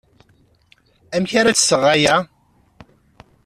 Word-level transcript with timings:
Amek 1.15 1.31
ara 1.39 1.55
d-sɣeɣ 1.55 1.83
aya? 1.95 2.15